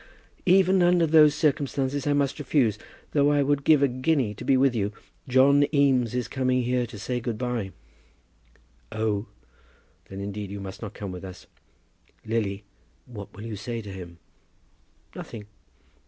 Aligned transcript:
"Even 0.47 0.81
under 0.81 1.05
those 1.05 1.35
circumstances 1.35 2.07
I 2.07 2.13
must 2.13 2.39
refuse, 2.39 2.79
though 3.11 3.29
I 3.31 3.43
would 3.43 3.63
give 3.63 3.83
a 3.83 3.87
guinea 3.87 4.33
to 4.33 4.43
be 4.43 4.57
with 4.57 4.73
you. 4.73 4.93
John 5.27 5.63
Eames 5.71 6.15
is 6.15 6.27
coming 6.27 6.63
here 6.63 6.87
to 6.87 6.97
say 6.97 7.19
good 7.19 7.37
by." 7.37 7.71
"Oh; 8.91 9.27
then 10.05 10.19
indeed 10.19 10.49
you 10.49 10.59
must 10.59 10.81
not 10.81 10.95
come 10.95 11.11
with 11.11 11.23
us. 11.23 11.45
Lily, 12.25 12.63
what 13.05 13.31
will 13.35 13.43
you 13.45 13.55
say 13.55 13.79
to 13.79 13.91
him?" 13.93 14.17
"Nothing." 15.15 15.45